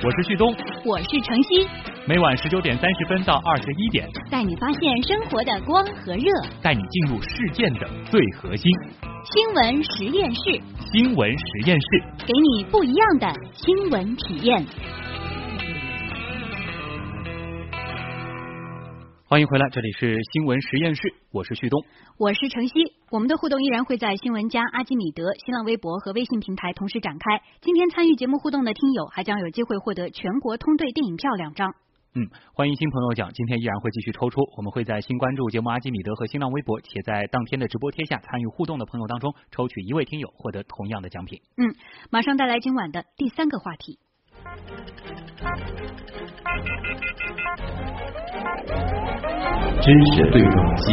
[0.00, 1.66] 我是旭东，我是程曦，
[2.06, 6.30] 每晚十九点三十分到二十一点，带你发现生活的光和热，
[6.62, 8.70] 带你进入事件的最核心。
[9.24, 10.60] 新闻实验室，
[10.92, 11.86] 新闻实验室，
[12.24, 14.64] 给你不一样的新闻体验。
[19.30, 21.84] 欢迎回来，这里是新闻实验室，我是旭东，
[22.16, 22.72] 我是程曦。
[23.10, 27.42] 我们的互动依然会在新闻加阿基米德新浪微博和微信平台同时展开。
[27.60, 31.74] 今天参与节目互动的听友还将有机会获得全国通兑电影票两张。
[32.14, 41.38] 嗯，欢迎新朋友奖，今天依然会继续抽出，我们会在新关注节目阿基米德和新浪微博且在当天的直播贴下参与互动的朋友当中抽取一位听友获得同样的奖品。
[41.58, 41.76] 嗯，
[42.10, 43.98] 马上带来今晚的第三个话题。
[49.88, 50.92] 知识对撞机。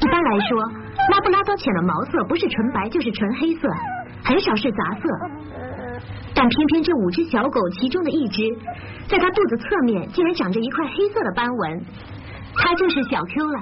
[0.00, 0.60] 一般来说，
[1.12, 3.68] 拉布拉多犬的毛色不是纯白就是纯黑色，
[4.24, 5.02] 很少是杂色。
[6.34, 8.42] 但偏偏这五只小狗其中的一只，
[9.08, 11.84] 在它肚子侧面竟然长着一块黑色的斑纹，
[12.56, 13.60] 它就是小 Q 了。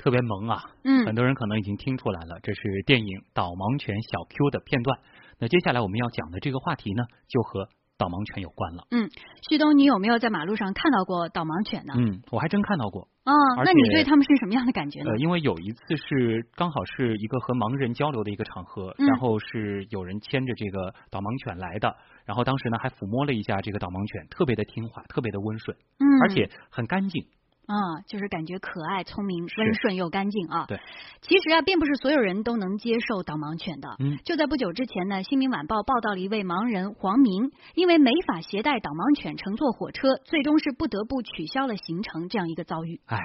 [0.00, 0.64] 特别萌啊！
[0.82, 4.98] 嗯，很多人可能已经听出来了，这是电影《导盲犬小 Q》的片段。
[5.38, 8.84] 那接下来我们要讲的这个话题呢，就和导盲犬有关了。
[8.92, 9.10] 嗯，
[9.46, 11.92] 旭东，你有没有在马路上看到过导盲犬呢？
[11.98, 13.08] 嗯，我还真看到过。
[13.28, 15.10] 哦，那你对他们是什么样的感觉呢？
[15.12, 27.26] 呃，因为有一次是刚好是一个和盲人交流的一个场合，嗯然后是有人牵着这个导盲犬来的，然后当时呢还抚摸了一下这个导盲犬，特别的听话，特别的温顺，嗯，而且很干净。
[27.66, 30.66] 啊、就是感觉可爱、聪明、温顺又干净啊。
[30.66, 30.80] 对，
[31.20, 33.88] 其实啊，并不是所有人都能接受导盲犬的。
[34.00, 43.00] 嗯就在不久之前呢，《新民晚报》报道了一位盲人黄明，因为没法携带导盲犬乘坐火车，最终是不得不取消了行程，这样一个遭遇。
[43.06, 43.18] 唉，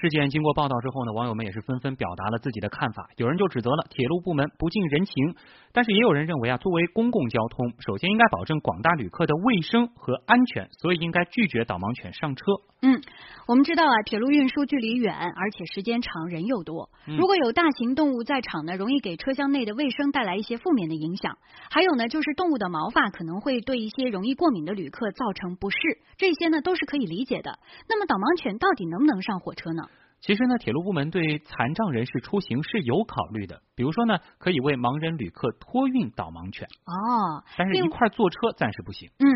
[0.00, 3.08] 事件经过报道之后呢，网友们也是纷纷表达了自己的看法。
[3.16, 5.34] 有人就指责了铁路部门不近人情，
[5.72, 12.44] 但是也有人认为啊，作为公共交通，首先应该保证广大旅客的卫生和安全，所以应该拒绝导盲犬上车。
[12.82, 13.00] 嗯，
[13.46, 16.90] 我们知道啊，铁路运输距离远，而且时间长，人又多。
[17.06, 21.38] 嗯如果有大型动物在场呢，容易给车厢内的卫生带来一些负面的影响。
[21.70, 25.76] 还有呢，就是动物的毛发可能会对一些容易过敏的旅客造成不适，
[26.18, 27.58] 这些呢都是可以理解的。
[27.88, 29.83] 那么导盲犬到底能不能上火车呢？
[30.26, 39.10] 其实呢，铁路部门对残障人士出行是有考虑的，比如说呢，可以为盲人旅客托运导盲犬，哦，但是一块坐车暂时不行。
[39.18, 39.26] 嗯，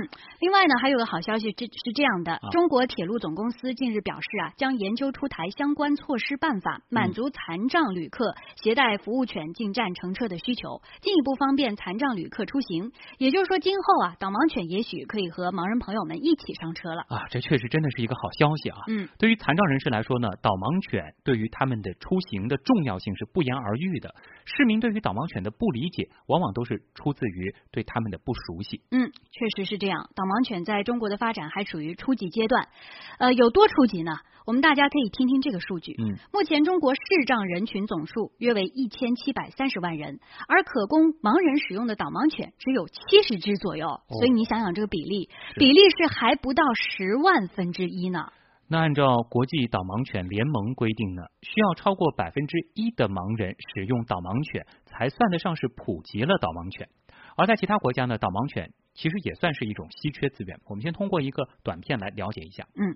[0.40, 12.92] 另外呢，还有个好消息，这是这样的，啊中国铁路总公司近日表示啊，将研究出台相关措施办法，满足残障旅客携带服务犬进站乘车的需求，进一步方便残障旅客出行。
[13.18, 17.02] 也就是说，今后啊，导盲犬也许可以和盲人朋友们一起上车了。
[17.08, 18.78] 啊，这确实真的是一个好消息啊！
[18.86, 24.14] 嗯，对于残障人士来说呢，导盲犬对于他们的出行的重要性是不言而喻的。
[24.44, 28.82] 市民对于导盲犬的不理解，往往都是出自于对他们的不熟悉。
[28.90, 30.10] 嗯，确实是这样。
[30.14, 32.68] 导盲犬在中国的发展还属于初级阶段，
[33.18, 34.12] 呃，有多初级呢？
[34.46, 35.94] 我们大家可以听听这个数据。
[35.98, 48.32] 嗯，目前中国视障人群总数约为一千七百三十万人，而可供盲人使用的导盲犬只有七十只左右，所以你想想这个比例，比例是还不到十万分之一呢。
[48.70, 56.86] 那按照国际导盲犬联盟规定呢，需要超过百分之一的盲人使用导盲犬，才算得上是普及了导盲犬。
[57.34, 60.60] 而在其他国家呢，导盲犬其实也算是一种稀缺资源。
[60.66, 62.66] 我们先通过一个短片来了解一下。
[62.76, 62.92] 嗯，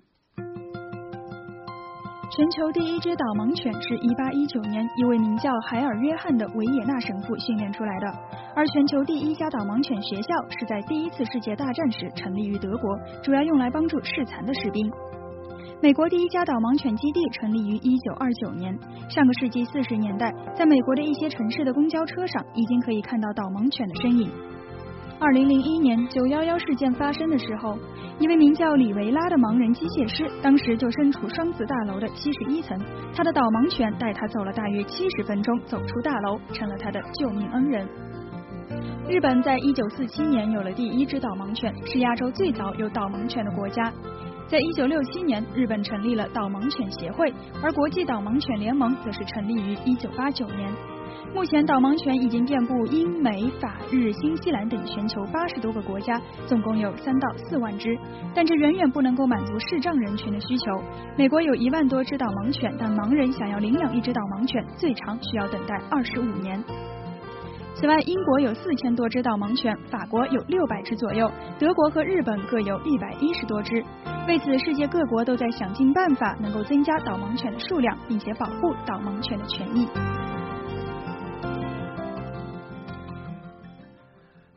[2.29, 8.07] 全球第一只导盲犬是一八一九年一位名叫海尔约翰的维也纳神父训练出来的，
[8.55, 14.91] 而全球第一家导盲犬学校是在第一次世界大战时成立于德国，主要用来帮助视残的士兵。
[15.83, 18.73] 美国第一家导盲犬基地成立于一九二九年。
[19.09, 24.31] 上个世纪四十年代，在美国的一些城市的公交车上已经可以看到导盲犬的身影。
[25.19, 27.77] 二零零一年九幺幺事件发生的时候，
[28.17, 32.79] 一位名叫李维拉的盲人机械师，当时就身处双子大楼的七十一层，
[33.13, 37.85] 他的导盲犬带他走了大约七十分钟，走出大楼，成了他的救命恩人。
[39.09, 43.91] 日本在一九四七年有了第一只导盲犬，是亚洲最早有导盲犬的国家。
[44.53, 47.33] 在一九六七年，日本成立了导盲犬协会，
[47.63, 50.71] 而国际导盲犬联盟则是成立于一九八九年。
[51.33, 57.97] 目前，导盲犬已经遍布英美法日新西兰等全球八十多个国家，总共有三到四万只。
[58.35, 60.83] 但这远远不能够满足视障人群的需求。
[61.17, 66.63] 美国有一万多只导盲犬，但盲人想要领养一只导盲犬，最长需要等待二十五年。
[67.75, 71.29] 此外，英国有四千多只导盲犬，法国有六百只左右，
[71.59, 73.83] 德国和日本各有一百一十多只。
[74.27, 79.87] 为此，世界各国都在想尽办法，能够增加导盲犬的数量，并且保护导盲犬的权益。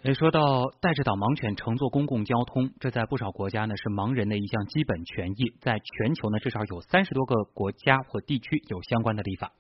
[0.04, 9.50] 诶，说到带着导盲犬乘坐公共交通，这在不少国家呢是盲人的一项基本权益，在全球呢至少有三十多个国家或地区有相关的立法。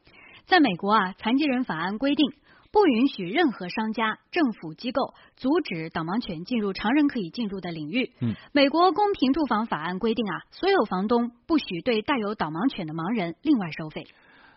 [0.44, 2.30] 在美国啊，残疾人法案规定，
[2.76, 8.12] 不允许任何商家、政府机构阻止导盲犬进入常人可以进入的领域。
[8.20, 14.06] 嗯，美国公平住房法案规定啊，所有房东不许对带有导盲犬的盲人另外收费。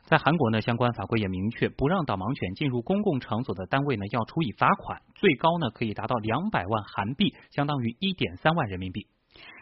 [0.03, 9.07] 在韩国呢，相关法规也明确，不让导盲犬进入公共场所的单位呢，要处以罚款，最高呢可以达到两百万韩币，相当于一点三万人民币。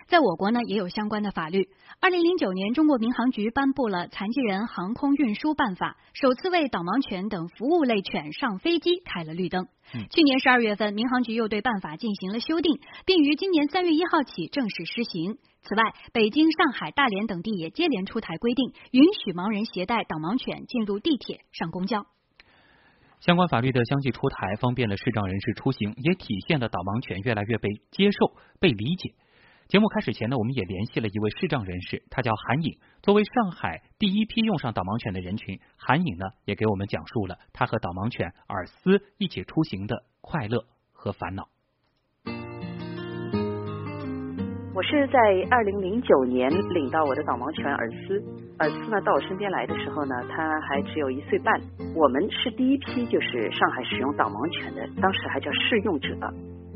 [0.08, 1.68] 在我国呢，也有相关的法律。
[2.00, 9.68] 二零零九年，中国民航局颁布了《残疾人航空运输办法》，首次为导盲犬等服务类犬上飞机开了绿灯。
[10.10, 15.38] 去年十二月份，民航局又对办法进行了修订，并于今年三月一号起正式施行。
[15.64, 15.84] 此外，
[16.14, 22.06] 北京、上海、大连等地也接连出台规定，允许盲人携带导盲犬进入地铁、上公交。
[23.20, 29.16] 相关法律的相继出台，方便了视障人士出行，也体现了导盲犬越来越被接受、被理解。
[29.68, 32.78] 节目开始前呢，我们也联系了一位视障人士，他叫韩颖。
[33.02, 41.50] 作为上海第一批用上导盲犬的人群，韩颖呢也给我们讲述了他和导盲犬尔斯一起出行的快乐和烦恼。
[44.74, 45.20] 我是在
[45.52, 48.24] 二零零九年领到我的导盲犬尔斯，
[48.60, 51.54] 尔斯呢到我身边来的时候呢，他还只有一岁半。
[51.94, 56.16] 我们是第一批就是上海使用导盲犬的，当时还叫试用者。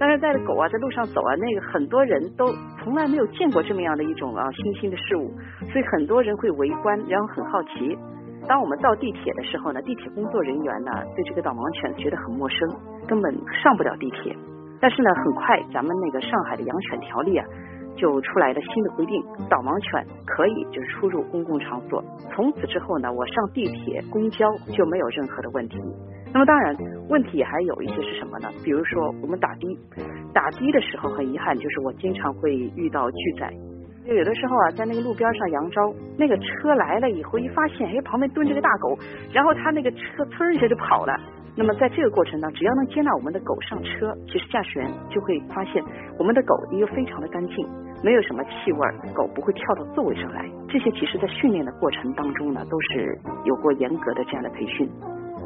[0.01, 2.47] 当时带着狗啊，在路上走啊，那个很多人都
[2.81, 5.29] 从来没有见过这么样的一种啊新兴的事物，
[5.71, 7.95] 所以很多人会围观，然后很好奇。
[8.47, 12.67] 当我们到地铁的时候呢，地铁工作人员呢对这个导盲犬觉得很陌生，
[13.07, 13.31] 根本
[13.61, 14.35] 上不了地铁。
[14.81, 17.45] 但是呢，很快咱们那个上海的养犬条例啊。
[17.97, 22.01] 就出来了新的规定，导盲犬可以就是出入公共场所。
[22.33, 25.77] 从此之后呢，我上地铁、公交就没有任何的问题。
[26.33, 26.75] 那么当然，
[27.09, 28.47] 问题还有一些是什么呢？
[28.63, 29.77] 比如说我们打的，
[30.33, 33.51] 打的的时候很遗憾，就是我经常会遇到拒载。
[34.07, 38.97] 就有的时候啊，在那个路边上扬招，那个车来了以后，一发现哎旁边蹲着个大狗，
[39.33, 41.13] 然后他那个车噌一下就跑了。
[41.53, 45.83] 那么在这个过程当中，只要能接纳我们的狗上车，其实驾驶员就会发现
[46.17, 47.55] 我们的狗一个非常的干净，
[48.01, 48.79] 没有什么气味，
[49.13, 50.49] 狗不会跳到座位上来。
[50.69, 54.89] 这些其实在训练的过程当中呢，都是有过严格的这样的培训。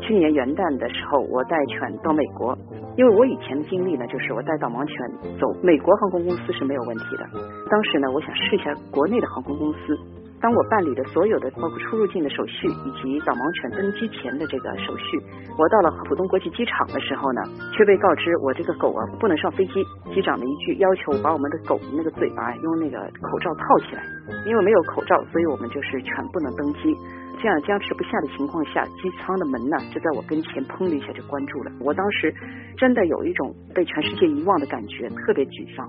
[0.02, 2.58] 去年元旦的时候，我带犬到美国，
[2.96, 4.96] 因为我以前的经历呢，就是我带导盲犬
[5.40, 7.26] 走美国航空公司是没有问题的。
[7.70, 9.98] 当时呢，我想试一下国内的航空公司。
[10.42, 15.18] 当我办理的所有的包括出入境的手续以及导盲犬登机前的这个手续，
[15.58, 17.42] 我到了浦东国际机场的时候呢，
[17.74, 19.82] 却被告知我这个狗啊不能上飞机。
[20.14, 24.04] 机长的一句要求，把我们的狗那个嘴巴用那个口罩套起来，
[24.46, 26.94] 因为没有口罩，所以我们就是全不能登机。
[27.36, 31.72] 这样僵持不下的情况下，机舱的门呢就在我跟前砰的一下就关住了。
[31.80, 32.34] 我当时
[32.78, 35.88] 真的有一种被全世界遗忘的感觉，特别沮丧。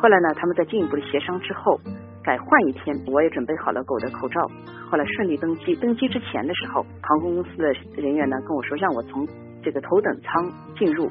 [0.00, 1.80] 后来呢，他们在进一步的协商之后。
[2.24, 4.40] 改换一天，我也准备好了狗的口罩。
[4.88, 7.70] 后来顺利登机，登机之前的时候，航空公司的
[8.00, 9.28] 人员呢跟我说，让我从
[9.62, 11.04] 这个头等舱进入，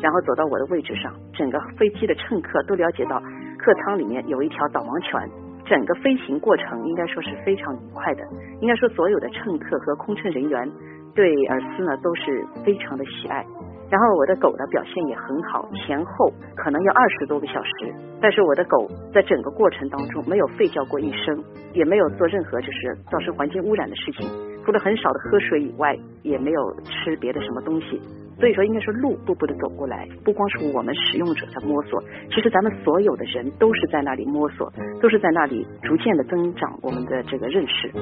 [0.00, 1.12] 然后走到我的位置上。
[1.34, 3.20] 整个飞机的乘客都了解到，
[3.58, 5.49] 客舱里面有一条导盲犬。
[5.70, 8.24] 整个飞行过程应该说是非常愉快的。
[8.60, 10.68] 应该说，所有的乘客和空乘人员
[11.14, 13.46] 对尔斯呢都是非常的喜爱。
[13.88, 21.38] 然后我的狗的表现也很好，前后可能要二十多个小时，但是我的狗在整个过程当中没有吠叫过一声，
[21.72, 24.28] 也没有做任何就是造成环境污染的事情，
[24.64, 28.00] 除了很少的喝水以外，也没有吃别的什么东西。
[28.40, 37.92] 所以说，应该是路步步的走过来，不光是我们使用者在摸索，其实咱们所有的人都是在那里摸索，都是在那里逐渐的增长我们的这个认识。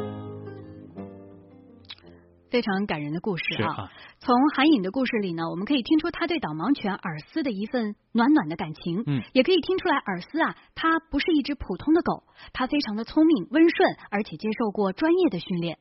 [2.51, 3.91] 非常感人的故事啊！
[4.21, 9.03] 从韩颖的故事里呢，我们可以听出他对导盲犬尔斯的一份暖暖的感情。
[9.07, 12.23] 嗯，也可以听出来尔斯啊，它不是一只普通的狗，
[12.55, 15.77] 它非常的聪明、温顺，而且接受过专业的训练。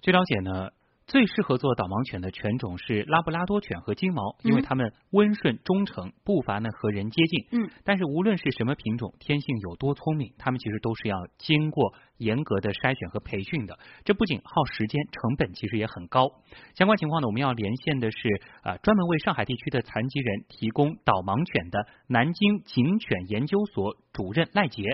[0.00, 0.70] 据了解呢。
[1.10, 7.48] 最适合做导盲犬的犬种是拉布拉多犬和金毛，因为它们温顺忠诚，步伐呢和人接近。
[7.50, 13.76] 嗯，但是无论是什么品种，天性有多聪明，它们其实都是要经过严格的筛选和培训的。
[14.04, 16.30] 这不仅耗时间，成本其实也很高。
[16.76, 24.84] 相关情况呢，我们要连线的是啊，专门为上海地区的残疾人提供导盲犬的南京警犬研究所主任赖杰。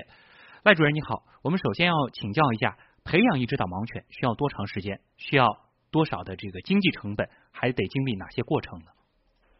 [0.63, 5.01] 赖主任你好，我们首先要请教一下，培养一只导盲犬需要多长时间？
[5.19, 5.66] 需要？
[5.91, 8.87] 多少的这个经济成本，还得经历哪些过程呢？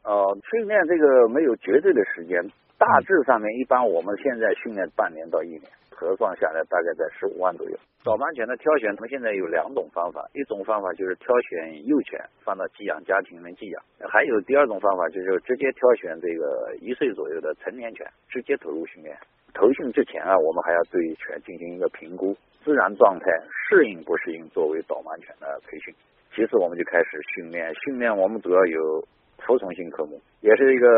[0.05, 2.41] 呃，训练这个没有绝对的时间，
[2.79, 7.77] 大致上面一般我们现在训练半年到一年，核算下来大概在十五万左右。
[8.05, 19.19] 导盲犬的挑选，我们现在有两种方法，一种方法就是挑选幼犬放到寄养家庭里面寄养，还有第二种方法就是直接挑选这个一岁左右的成年犬，直接投入训练。
[19.53, 23.27] 投训之前啊，我们还要对犬进行一个评估，自然状态
[23.67, 25.93] 适应不适应作为导盲犬的培训。
[26.37, 29.03] 其次，我们就开始训练，训练我们主要有。
[29.45, 30.89] 服从性科目也是一个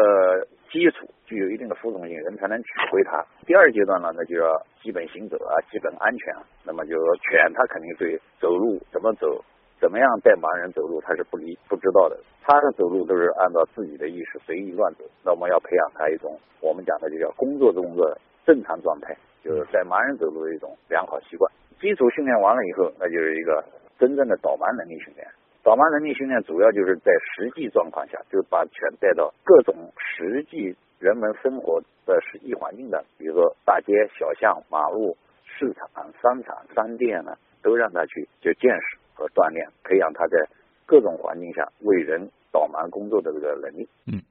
[0.71, 3.23] 基础，具有一定的服从性，人才能指挥它。
[3.45, 4.47] 第二阶段呢，那就要
[4.81, 6.33] 基本行走啊，基本安全。
[6.65, 9.45] 那么就说犬，它肯定对走路怎么走，
[9.79, 12.17] 怎么样带盲人走路，它是不理不知道的。
[12.41, 15.05] 它的走路都是按照自己的意识随意乱走。
[15.25, 18.17] 那我们要培养它一种我们讲的就叫工作中的
[18.47, 21.53] 正常状态，就是带盲人走路的一种良好习惯。
[21.81, 23.63] 基础训练完了以后，那就是一个
[23.99, 25.27] 真正的导盲能力训练。
[25.63, 35.91] 导盲能力训练主要就是在实际状况下，就是把犬带到各种实际人们生活的实际环境的，比如说大街小巷、马路、市场、
[36.23, 40.39] 商场、商店呢，都让它去就见识和锻炼，培养它在
[40.87, 43.89] 各种环境下为人导盲工作的这个能力。
[44.07, 44.23] 嗯，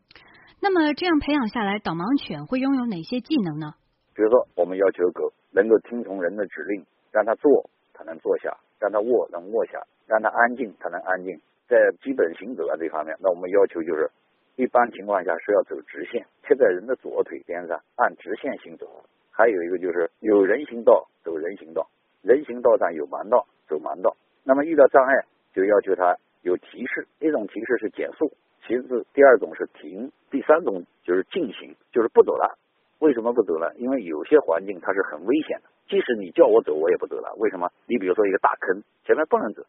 [0.60, 3.76] 那么这样培养下来，导盲犬会拥有哪些技能呢？
[4.16, 8.58] 比如说，我们要求狗能够听从人的指令，让它坐，它能坐下。
[8.80, 14.10] 让它卧能卧下，让它安静它能安静，在基本行走啊这方面，那我们要求就是，
[14.56, 18.88] 一般情况下是要走直线，贴在人的左腿边上，按直线行走。
[19.32, 21.88] 还有一个就是有人行道走人行道，
[22.24, 24.16] 人行道上有盲道走盲道。
[24.44, 25.14] 那么遇到障碍
[25.54, 28.32] 就要求它有提示，一种提示是减速，
[28.66, 32.58] 其次第二种是停，第三种就是进行，就是不走了。
[33.00, 33.76] 为什么不走了？
[33.78, 35.70] 因为有些环境它是很危险的。
[35.88, 37.34] 即使你叫我走，我也不走了。
[37.38, 37.72] 为什么？
[37.88, 39.64] 你比如说一个大坑，前面不能走，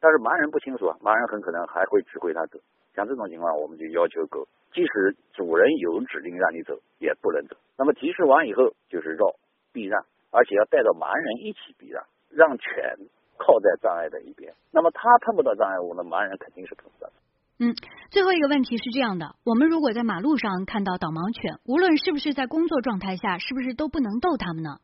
[0.00, 2.58] 但是盲人不清楚啊，盲人很可能还会指挥他走。
[2.94, 7.56] 像这种情况，我们就要求狗，即使主人有指令让你走，也不能走。
[7.76, 9.34] 那么提示完以后就是绕
[9.72, 12.98] 避让，而且要带着盲人一起避让，让犬
[13.36, 14.52] 靠在障碍的一边。
[14.72, 17.14] 那么他碰不到障碍物，那盲人肯定是碰不到的。
[17.60, 17.74] 嗯，
[18.10, 24.78] 最后一个问题是这样的：我们如果在马路上看到导盲犬，无论是不是在工作状态下，是不是都不能逗它们呢？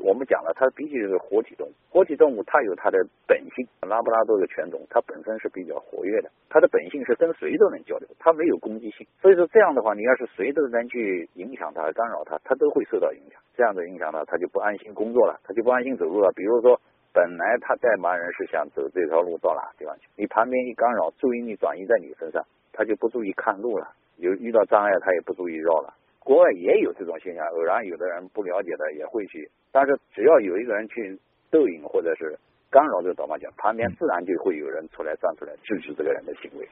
[0.00, 3.66] 我们讲了，它毕竟是活体动物，活体动物它有它的本性。
[3.82, 9.06] 拉布拉多的犬种，它本身是比较活跃的，它的本性是跟谁都能交流，它没有攻击性。
[9.20, 13.40] 所以说这样的话，你要是谁都能去影响它、干扰它，它都会受到影响。
[13.56, 16.30] 这样的影响呢，它就不安心工作了，它就不安心走路了。
[16.34, 16.80] 比如说，
[17.12, 23.88] 本来它带盲人是想走这条路到哪地方去，你旁边一干扰，注意力转移在你身上，它就不注意看路了。
[24.18, 25.94] 有遇到障碍，它也不注意绕了。
[26.26, 31.16] 国外也有这种现象，偶然有的人不了解的也会去，但是只要有一个人去
[31.52, 32.36] 逗引或者是
[32.68, 36.68] 干扰这个导盲犬，旁边自然就会有人出来站出来制止这个人的行为。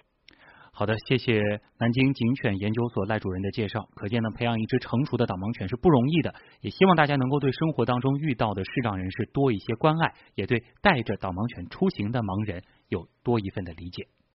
[0.73, 1.41] 好的，谢谢
[1.79, 3.87] 南京警犬研究所赖主任的介绍。
[3.95, 14.09] 可见呢，培养一只成熟的导盲犬是不容易的，也希望大家能够对生活当中遇到的视障人士多一些关爱，也对带着导盲犬出行的盲人有多一份的理解。